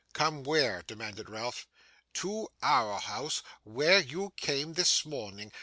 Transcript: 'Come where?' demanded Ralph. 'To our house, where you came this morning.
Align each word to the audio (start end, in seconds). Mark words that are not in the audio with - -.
'Come 0.13 0.43
where?' 0.43 0.81
demanded 0.81 1.29
Ralph. 1.29 1.67
'To 2.15 2.47
our 2.63 2.99
house, 2.99 3.43
where 3.63 3.99
you 3.99 4.31
came 4.35 4.73
this 4.73 5.05
morning. 5.05 5.51